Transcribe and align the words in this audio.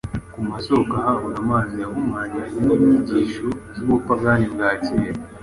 ku 0.33 0.39
masōko 0.49 0.91
ahabwa 1.01 1.31
amazi 1.41 1.73
yahumanijwe 1.83 2.57
n’inyigisho 2.65 3.47
z’ubupagani 3.75 4.45
bwa 4.53 4.69
kera. 4.85 5.19